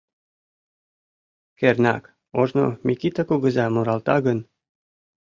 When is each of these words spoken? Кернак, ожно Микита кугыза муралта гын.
Кернак, 1.59 2.03
ожно 2.39 2.65
Микита 2.85 3.23
кугыза 3.25 3.65
муралта 3.73 4.17
гын. 4.25 4.39